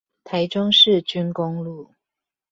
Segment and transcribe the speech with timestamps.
[0.23, 1.93] 台中市軍功路